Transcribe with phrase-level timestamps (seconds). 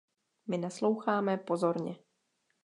[0.47, 1.99] My nasloucháme pozorně.